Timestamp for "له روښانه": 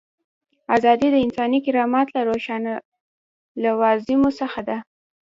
2.15-2.73